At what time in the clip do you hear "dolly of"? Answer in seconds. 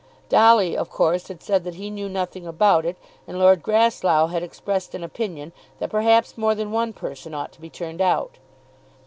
0.29-0.89